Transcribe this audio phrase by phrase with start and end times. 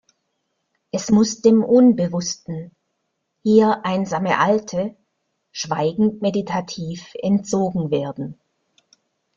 [0.91, 2.71] Es muss dem Unbewussten,
[3.43, 4.95] hier einsame Alte,
[5.51, 8.39] schweigend-meditativ entzogen werden.